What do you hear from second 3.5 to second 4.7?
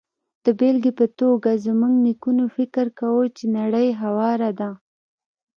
نړۍ هواره ده.